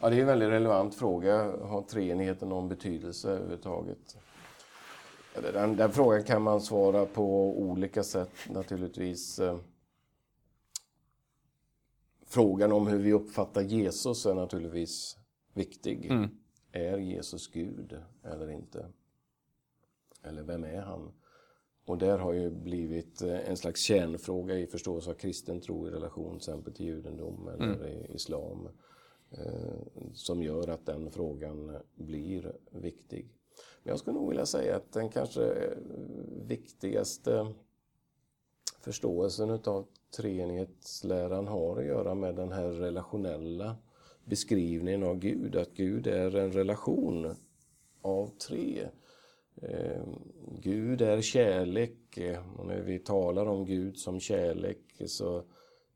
[0.00, 1.36] Ja, det är en väldigt relevant fråga.
[1.62, 4.16] Har treenigheten någon betydelse överhuvudtaget?
[5.52, 9.38] Den, den frågan kan man svara på olika sätt naturligtvis.
[9.38, 9.56] Eh,
[12.30, 15.18] frågan om hur vi uppfattar Jesus är naturligtvis
[15.54, 16.06] viktig.
[16.10, 16.28] Mm.
[16.72, 18.86] Är Jesus Gud eller inte?
[20.22, 21.12] Eller vem är han?
[21.84, 25.90] Och där har ju blivit eh, en slags kärnfråga i förståelse av kristen tro i
[25.90, 28.14] relation till exempel till judendom eller mm.
[28.14, 28.68] islam.
[29.30, 33.28] Eh, som gör att den frågan blir viktig.
[33.82, 35.74] Men jag skulle nog vilja säga att den kanske
[36.46, 37.54] viktigaste
[38.80, 43.76] förståelsen utav treenighetsläran har att göra med den här relationella
[44.24, 45.56] beskrivningen av Gud.
[45.56, 47.34] Att Gud är en relation
[48.02, 48.88] av tre.
[49.62, 50.02] Eh,
[50.60, 52.18] Gud är kärlek
[52.56, 55.44] och när vi talar om Gud som kärlek så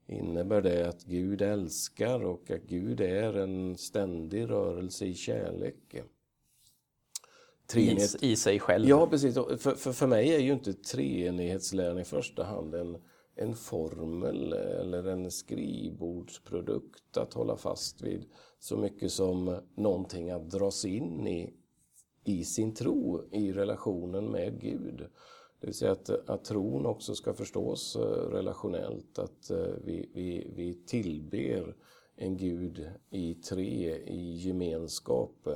[0.06, 5.96] innebär det att Gud älskar och att Gud är en ständig rörelse i kärlek.
[7.66, 8.22] Treenighet.
[8.22, 8.88] I, I sig själv.
[8.88, 9.34] Ja, precis.
[9.34, 12.96] För, för, för mig är ju inte treenighetsläran i första hand en,
[13.36, 18.24] en formel eller en skrivbordsprodukt att hålla fast vid
[18.58, 21.54] så mycket som någonting att dras in i,
[22.24, 25.06] i sin tro, i relationen med Gud.
[25.60, 30.52] Det vill säga att, att tron också ska förstås eh, relationellt, att eh, vi, vi,
[30.56, 31.76] vi tillber
[32.16, 35.48] en Gud i tre, i gemenskap.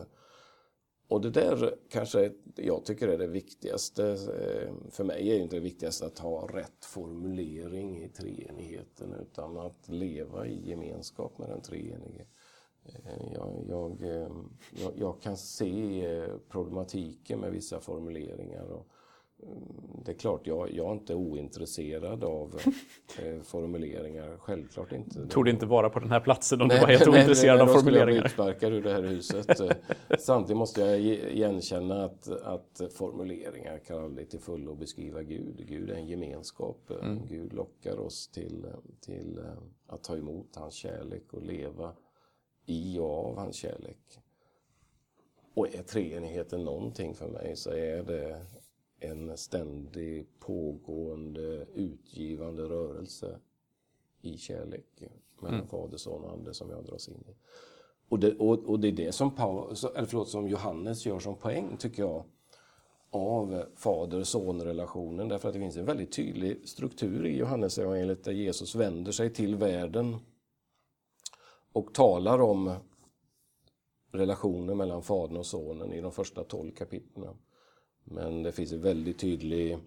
[1.09, 4.09] Och det där kanske jag tycker är det viktigaste.
[4.11, 9.89] Eh, för mig är inte det viktigaste att ha rätt formulering i treenigheten utan att
[9.89, 12.27] leva i gemenskap med den treenige.
[12.85, 14.31] Eh, jag, jag, eh,
[14.71, 18.65] jag, jag kan se problematiken med vissa formuleringar.
[18.65, 18.87] Och,
[20.05, 22.61] det är klart, jag, jag är inte ointresserad av
[23.23, 24.37] eh, formuleringar.
[24.39, 25.27] Självklart inte.
[25.27, 27.69] Tog inte vara på den här platsen om nej, du var helt nej, ointresserad nej,
[27.69, 28.17] av formuleringar.
[28.17, 29.61] Jag utsparkad ur det här huset.
[30.09, 35.67] Eh, samtidigt måste jag igenkänna att, att formuleringar kan aldrig till fullo beskriva Gud.
[35.69, 36.91] Gud är en gemenskap.
[36.91, 37.27] Eh, mm.
[37.27, 38.67] Gud lockar oss till,
[39.01, 39.45] till eh,
[39.87, 41.93] att ta emot hans kärlek och leva
[42.67, 44.21] i och av hans kärlek.
[45.55, 48.41] Och är treenigheten någonting för mig så är det
[49.01, 53.39] en ständig pågående utgivande rörelse
[54.21, 55.03] i kärlek
[55.41, 55.69] mellan mm.
[55.69, 57.35] Fader, Son och Ande som jag dras in i.
[58.09, 61.37] Och det, och, och det är det som, Paul, eller förlåt, som Johannes gör som
[61.37, 62.25] poäng, tycker jag,
[63.11, 65.29] av fader-son-relationen.
[65.29, 69.33] Därför att det finns en väldigt tydlig struktur i Johannes evangeliet där Jesus vänder sig
[69.33, 70.17] till världen
[71.73, 72.75] och talar om
[74.13, 77.37] relationen mellan Fadern och Sonen i de första tolv kapitlen.
[78.11, 79.79] Men det finns en väldigt tydlig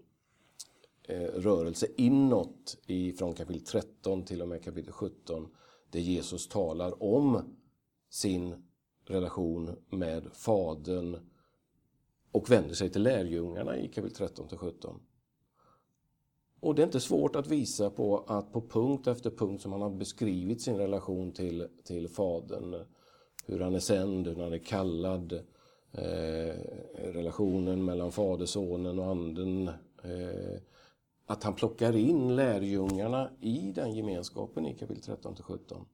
[1.04, 2.78] eh, rörelse inåt
[3.18, 5.48] från kapitel 13 till och med kapitel 17
[5.90, 7.56] där Jesus talar om
[8.10, 8.54] sin
[9.06, 11.18] relation med Fadern
[12.32, 15.00] och vänder sig till lärjungarna i kapitel 13 till 17.
[16.60, 19.82] Och det är inte svårt att visa på att på punkt efter punkt som han
[19.82, 22.86] har beskrivit sin relation till, till Fadern,
[23.46, 25.40] hur han är sänd, hur han är kallad,
[25.92, 26.56] eh,
[27.14, 29.68] relationen mellan Fadersonen och Anden.
[30.04, 30.62] Eh,
[31.26, 35.86] att han plockar in lärjungarna i den gemenskapen i kapitel 13 till 17.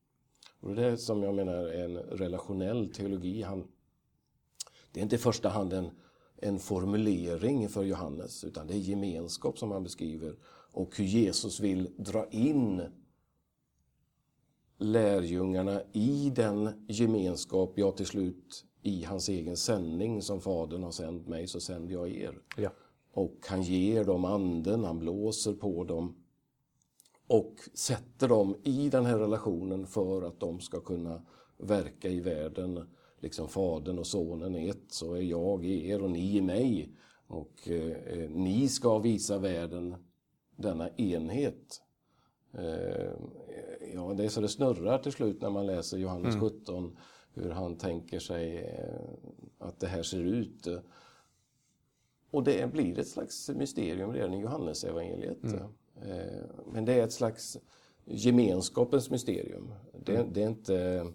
[0.59, 3.41] Och det är det som jag menar är en relationell teologi.
[3.41, 3.67] Han,
[4.91, 5.89] det är inte i första hand en,
[6.37, 10.35] en formulering för Johannes utan det är gemenskap som han beskriver
[10.71, 12.81] och hur Jesus vill dra in
[14.77, 21.27] lärjungarna i den gemenskap jag till slut i hans egen sändning som Fadern har sänt
[21.27, 22.39] mig så sänder jag er.
[22.57, 22.69] Ja.
[23.11, 26.15] Och han ger dem anden, han blåser på dem
[27.27, 31.21] och sätter dem i den här relationen för att de ska kunna
[31.57, 32.87] verka i världen.
[33.19, 36.91] Liksom Fadern och Sonen är ett, så är jag i er och ni i mig.
[37.27, 39.95] Och eh, ni ska visa världen
[40.55, 41.81] denna enhet.
[42.53, 43.11] Eh,
[43.93, 46.49] ja, det är så det snurrar till slut när man läser Johannes mm.
[46.49, 46.97] 17
[47.43, 50.67] hur han tänker sig eh, att det här ser ut.
[52.31, 55.43] Och det blir ett slags mysterium redan i Johannesevangeliet.
[55.43, 55.59] Mm.
[56.01, 57.57] Eh, men det är ett slags
[58.05, 59.73] gemenskapens mysterium.
[60.05, 60.33] Det, mm.
[60.33, 61.07] det är inte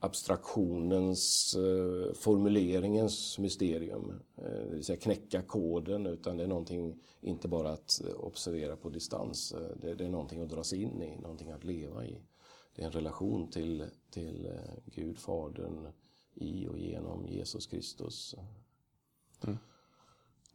[0.00, 4.12] abstraktionens, eh, formuleringens mysterium.
[4.36, 9.54] Det vill säga knäcka koden, utan det är någonting, inte bara att observera på distans.
[9.80, 12.20] Det, det är någonting att dras in i, någonting att leva i.
[12.76, 15.92] Det är en relation till, till eh, Gud, Fadern,
[16.34, 18.34] i och genom Jesus Kristus.
[19.44, 19.58] Mm.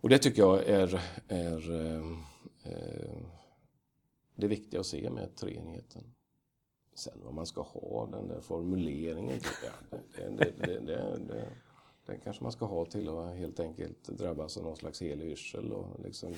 [0.01, 2.05] Och det tycker jag är, är eh,
[2.63, 3.17] eh,
[4.35, 6.03] det viktiga att se med treenigheten.
[6.93, 9.39] Sen vad man ska ha, den där formuleringen,
[10.15, 11.47] det, det, det, det,
[12.05, 15.71] den kanske man ska ha till att helt enkelt drabbas av någon slags helig yrsel
[15.71, 16.33] och liksom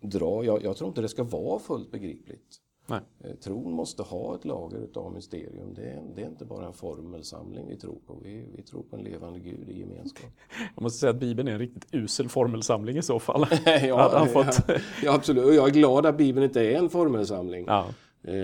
[0.00, 0.44] dra.
[0.44, 2.60] Jag, jag tror inte det ska vara fullt begripligt.
[2.90, 3.00] Nej.
[3.24, 5.74] Eh, Tron måste ha ett lager utav mysterium.
[5.74, 8.14] Det är, det är inte bara en formelsamling vi tror på.
[8.22, 10.30] Vi, vi tror på en levande Gud i gemenskap.
[10.74, 13.46] Jag måste säga att Bibeln är en riktigt usel formelsamling i så fall.
[13.82, 14.46] ja, fått...
[14.68, 15.44] ja, ja, absolut.
[15.44, 17.64] Och jag är glad att Bibeln inte är en formelsamling.
[17.68, 17.86] Ja.
[18.22, 18.34] Eh,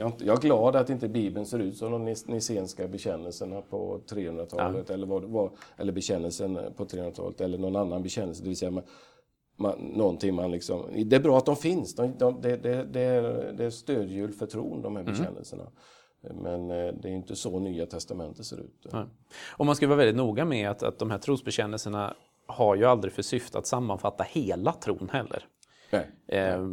[0.00, 4.90] Jag är glad att inte Bibeln ser ut som de nis- nicenska bekännelserna på 300-talet
[4.90, 8.42] eller, vad var, eller bekännelsen på 300-talet eller någon annan bekännelse.
[8.42, 8.82] Det vill säga man,
[9.58, 11.94] man, någonting man liksom, det är bra att de finns.
[11.94, 15.70] De, de, det, det, det, är, det är stödhjul för tron, de här bekännelserna.
[16.20, 18.86] Men eh, det är inte så Nya Testamentet ser ut.
[18.92, 19.04] Nej.
[19.56, 22.14] Och man ska vara väldigt noga med att, att de här trosbekännelserna
[22.46, 25.46] har ju aldrig för syfte att sammanfatta hela tron heller.
[26.26, 26.68] Eh,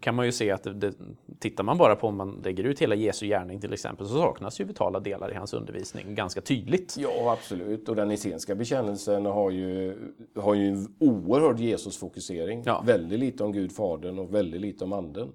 [0.00, 0.92] kan man ju se att det, det,
[1.38, 4.60] tittar man bara på om man lägger ut hela Jesu gärning till exempel så saknas
[4.60, 6.96] ju vitala delar i hans undervisning ganska tydligt.
[6.98, 7.88] Ja, absolut.
[7.88, 9.96] Och den nicenska bekännelsen har ju,
[10.36, 12.62] har ju en oerhörd Jesusfokusering.
[12.66, 12.82] Ja.
[12.86, 15.32] Väldigt lite om Gud Fadern och väldigt lite om Anden.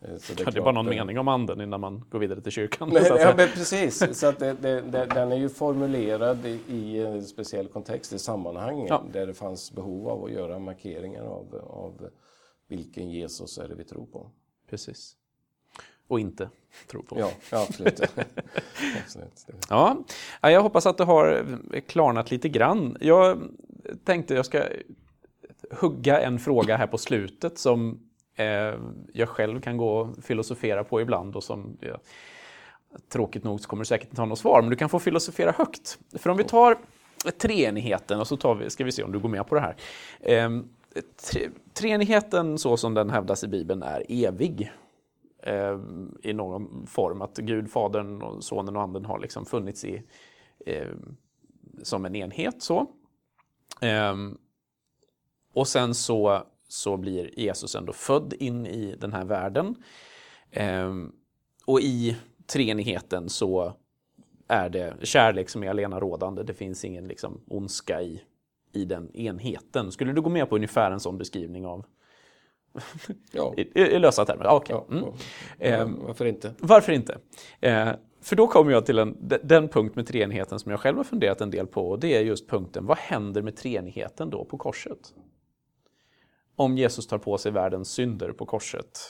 [0.00, 2.40] Eh, Så Det är klart, bara någon eh, mening om anden innan man går vidare
[2.40, 2.90] till kyrkan.
[2.92, 4.18] Nej, så ja, precis.
[4.20, 8.18] Så att det, det, det, den är ju formulerad i, i en speciell kontext, i
[8.18, 9.02] sammanhang Ja.
[9.12, 12.08] där det fanns behov av att göra markeringar av, av
[12.76, 14.30] vilken Jesus är det vi tror på.
[14.70, 15.16] Precis.
[16.08, 16.48] Och inte
[16.86, 17.18] tro på.
[17.18, 18.00] Ja, absolut.
[19.04, 19.46] absolut.
[19.68, 20.04] Ja,
[20.40, 21.46] ja, jag hoppas att det har
[21.80, 22.96] klarnat lite grann.
[23.00, 23.42] Jag
[24.04, 24.64] tänkte jag ska
[25.70, 28.00] hugga en fråga här på slutet som
[28.34, 28.74] eh,
[29.12, 32.00] jag själv kan gå och filosofera på ibland och som jag,
[33.08, 35.50] tråkigt nog så kommer du säkert inte ha något svar, men du kan få filosofera
[35.50, 35.98] högt.
[36.18, 36.78] För om vi tar
[37.38, 39.76] treenigheten och så tar vi, ska vi se om du går med på det här.
[41.30, 44.72] Tre, treenigheten så som den hävdas i Bibeln är evig
[45.42, 45.80] eh,
[46.22, 47.22] i någon form.
[47.22, 50.02] Att Gud, Fadern, och Sonen och Anden har liksom funnits i,
[50.66, 50.88] eh,
[51.82, 52.62] som en enhet.
[52.62, 52.86] så.
[53.80, 54.16] Eh,
[55.54, 59.74] och sen så, så blir Jesus ändå född in i den här världen.
[60.50, 60.92] Eh,
[61.66, 62.16] och i
[62.46, 63.76] treenigheten så
[64.48, 66.42] är det kärlek som är alena rådande.
[66.42, 68.22] Det finns ingen liksom ondska i,
[68.72, 69.92] i den enheten.
[69.92, 71.84] Skulle du gå med på ungefär en sån beskrivning av
[73.32, 74.46] Ja, i, i lösa termer?
[74.46, 74.76] Okej.
[74.76, 75.04] ja, Mm.
[75.58, 75.66] ja.
[75.66, 76.54] Ehm, Varför inte?
[76.58, 77.18] Varför inte?
[77.60, 77.88] Eh,
[78.20, 81.04] för då kommer jag till en, de- den punkt med treenigheten som jag själv har
[81.04, 81.90] funderat en del på.
[81.90, 85.14] Och det är just punkten, vad händer med treenigheten då på korset?
[86.56, 89.00] Om Jesus tar på sig världens synder på korset.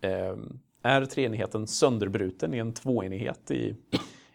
[0.00, 0.36] Eh,
[0.82, 3.76] är treenigheten sönderbruten i en tvåenighet i,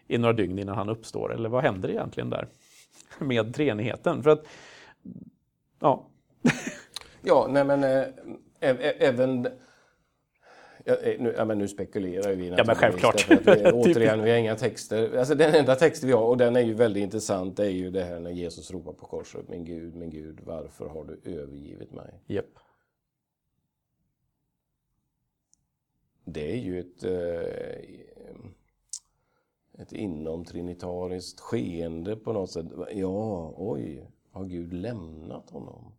[0.08, 1.34] i några dygn innan han uppstår?
[1.34, 2.48] Eller vad händer egentligen där
[3.18, 4.22] med treenigheten?
[4.22, 4.46] För att,
[5.80, 6.08] ja,
[7.22, 8.06] Ja, nej men äh,
[8.98, 9.48] även...
[10.84, 13.30] Ja, eh, nu, ja, men nu spekulerar vi men naturligtvis, självklart.
[13.30, 15.18] vi, återigen, vi har inga texter.
[15.18, 17.90] Alltså, den enda text vi har, och den är ju väldigt intressant, det är ju
[17.90, 19.48] det här när Jesus ropar på korset.
[19.48, 22.22] Min Gud, min Gud, varför har du övergivit mig?
[22.26, 22.58] japp.
[26.24, 27.82] Det är ju ett, eh,
[29.82, 32.66] ett inomtrinitariskt skeende på något sätt.
[32.92, 35.92] Ja, oj, har Gud lämnat honom?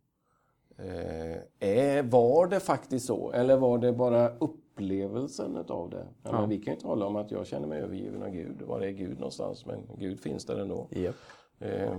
[0.76, 3.32] Eh, är, var det faktiskt så?
[3.32, 6.06] Eller var det bara upplevelsen av det?
[6.22, 8.62] Ja, Men vi kan ju tala om att jag känner mig övergiven av Gud.
[8.62, 9.66] Var är Gud någonstans?
[9.66, 10.88] Men Gud finns där ändå.
[10.90, 11.14] Japp.
[11.58, 11.98] Eh,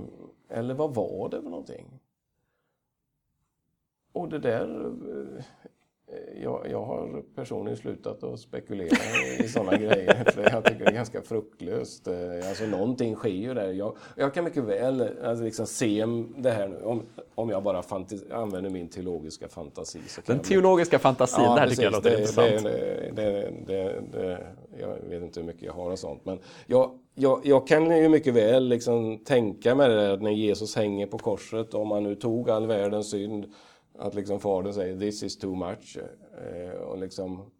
[0.49, 1.99] eller vad var det för någonting?
[4.13, 4.93] Och det där...
[6.11, 8.97] eh, Jag, jag har personligen slutat att spekulera
[9.39, 10.31] i, sådana grejer.
[10.31, 12.07] För jag tycker det är ganska fruktlöst.
[12.07, 12.13] Eh,
[12.49, 13.71] Alltså någonting sker ju där.
[13.71, 16.05] Jag, jag kan mycket väl alltså liksom se
[16.37, 16.81] det här nu.
[16.83, 17.01] Om,
[17.35, 17.83] om jag bara
[18.31, 19.99] använder min teologiska fantasi.
[20.25, 22.35] Den jag- teologiska fantasin, det här tycker jag precis.
[22.35, 23.15] låter det, intressant.
[23.15, 24.37] Det, det, det, det,
[24.79, 26.25] jag vet inte hur mycket jag har och sånt.
[26.25, 30.31] Men jag, jag, jag kan ju mycket väl liksom tänka mig det där att när
[30.31, 33.45] Jesus hänger på korset, om han nu tog all världens synd,
[33.97, 35.97] att liksom fadern säger this is too much.
[36.47, 37.51] Eh, och liksom,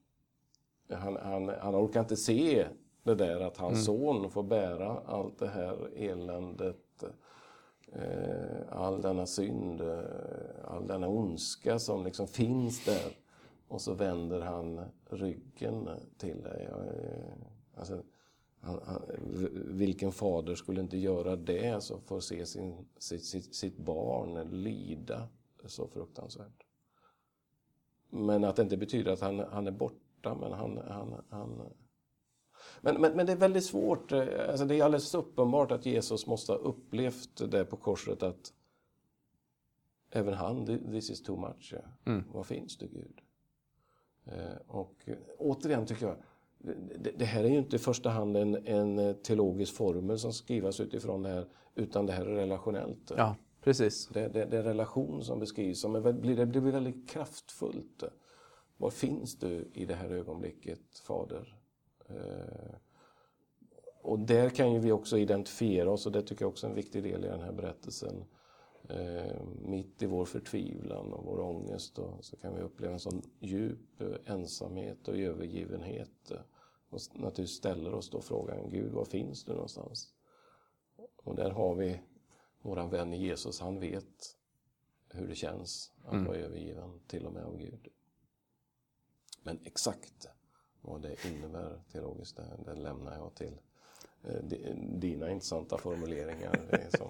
[0.90, 2.68] han, han, han orkar inte se
[3.04, 7.04] det där att hans son får bära allt det här eländet.
[7.94, 10.00] Eh, all denna synd, eh,
[10.66, 13.18] all denna ondska som liksom finns där.
[13.68, 16.70] Och så vänder han ryggen till dig.
[17.76, 18.04] Alltså,
[18.60, 19.02] han, han,
[19.68, 25.28] vilken fader skulle inte göra det så får se sin, sitt, sitt, sitt barn lida
[25.70, 26.64] så fruktansvärt.
[28.10, 30.78] Men att det inte betyder att han, han är borta, men han...
[30.78, 31.72] han, han
[32.82, 34.12] men, men, men det är väldigt svårt.
[34.12, 38.54] eh, Alltså det är alldeles uppenbart att Jesus måste ha upplevt det på korset att
[40.12, 41.74] även han, "Thi- this is too much.
[42.06, 42.12] ja.
[42.34, 43.22] Var finns du Gud?
[44.26, 46.18] Eh, Och återigen tycker jag,
[47.00, 50.80] det, det här är ju inte i första hand en, en teologisk formel som skrivas
[50.80, 53.12] utifrån det här, utan det här är relationellt.
[53.18, 54.08] Ja, precis.
[54.08, 58.04] Det, det, det är relation som beskrivs som är, blir, det blir väldigt kraftfullt.
[58.78, 61.58] var finns du i det här ögonblicket, Fader?
[62.10, 62.76] Eh,
[64.02, 66.76] och där kan ju vi också identifiera oss och det tycker jag också är en
[66.76, 68.26] viktig del i den här berättelsen.
[68.90, 73.22] Eh, mitt i vår förtvivlan och vår ångest då, så kan vi uppleva en sån
[73.40, 76.32] djup eh, ensamhet och övergivenhet.
[76.90, 80.14] Och naturligtvis ställer oss då frågan, Gud var finns du någonstans?
[81.24, 82.00] Och där har vi
[82.62, 84.38] våran vän Jesus, han vet
[85.10, 86.26] hur det känns att mm.
[86.26, 87.88] vara övergiven till och med av Gud.
[89.44, 90.28] Men exakt
[90.82, 93.58] vad det innebär teologiskt, det, det lämnar jag till
[94.24, 94.44] eh,
[95.00, 97.08] dina intressanta formuleringar som,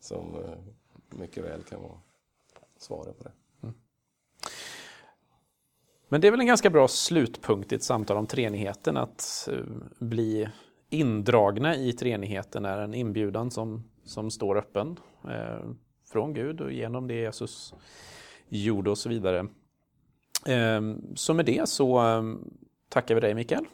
[0.00, 0.58] som eh,
[1.18, 2.00] mycket väl kan vara
[2.76, 3.32] svaret på det.
[3.62, 3.74] Mm.
[6.08, 9.64] Men det är väl en ganska bra slutpunkt i ett samtal om treenigheten att eh,
[9.98, 10.48] bli
[10.90, 15.70] indragna i treenigheten är en inbjudan som, som står öppen eh,
[16.12, 17.74] från Gud och genom det Jesus
[18.48, 19.38] gjorde och så vidare.
[20.46, 20.80] Eh,
[21.14, 22.22] så med det så eh,
[22.88, 23.64] tackar vi dig Mikael.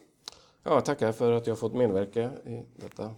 [0.65, 3.15] Ja, tackar för att jag fått medverka i detta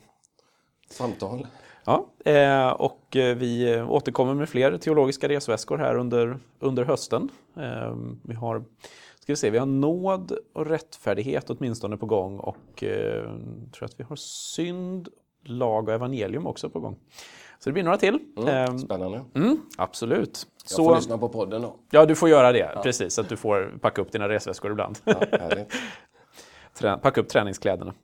[0.90, 1.46] samtal.
[1.84, 7.28] Ja, eh, och eh, vi återkommer med fler teologiska resväskor här under, under hösten.
[7.56, 8.64] Eh, vi har
[9.24, 13.22] ska vi se, vi har nåd och rättfärdighet åtminstone på gång och eh,
[13.72, 15.08] tror att vi har synd,
[15.44, 16.98] lag och evangelium också på gång.
[17.58, 18.18] Så det blir några till.
[18.38, 19.24] Mm, spännande.
[19.34, 20.46] Mm, absolut.
[20.62, 21.76] Jag så, får lyssna på podden då.
[21.90, 22.72] Ja, du får göra det.
[22.74, 22.82] Ja.
[22.82, 24.98] Precis, så att du får packa upp dina resväskor ibland.
[26.80, 27.94] Ja, packa upp träningskläderna.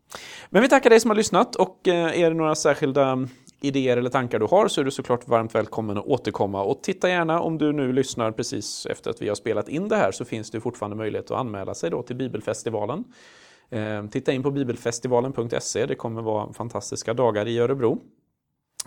[0.51, 3.29] Men vi tackar dig som har lyssnat och är det några särskilda
[3.61, 6.63] idéer eller tankar du har så är du såklart varmt välkommen att återkomma.
[6.63, 9.97] Och titta gärna om du nu lyssnar precis efter att vi har spelat in det
[9.97, 13.05] här så finns det fortfarande möjlighet att anmäla sig då till Bibelfestivalen.
[13.71, 17.99] Eh, titta in på bibelfestivalen.se, det kommer vara fantastiska dagar i Örebro.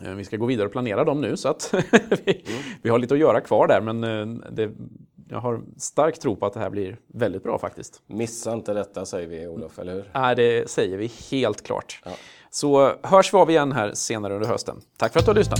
[0.01, 1.73] Eh, vi ska gå vidare och planera dem nu så att
[2.25, 2.61] vi, mm.
[2.81, 4.71] vi, har lite att göra kvar där men eh, det,
[5.29, 8.01] jag har stark tro på att det här blir väldigt bra faktiskt.
[8.07, 10.11] Missa inte detta säger vi Olof, eller hur?
[10.13, 12.01] Nej, det säger vi helt klart.
[12.05, 12.11] Ja.
[12.55, 14.81] Så hörs vi av igen här senare under hösten.
[14.97, 15.59] Tack för att du har lyssnat.